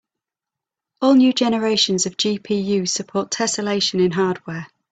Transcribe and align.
All 0.99 1.13
new 1.13 1.31
generations 1.31 2.07
of 2.07 2.17
GPUs 2.17 2.87
support 2.87 3.29
tesselation 3.29 4.03
in 4.03 4.09
hardware. 4.13 4.65